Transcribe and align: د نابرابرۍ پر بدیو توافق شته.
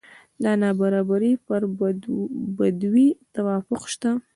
د 0.43 0.45
نابرابرۍ 0.61 1.33
پر 1.45 1.61
بدیو 2.57 3.17
توافق 3.35 3.81
شته. 3.93 4.09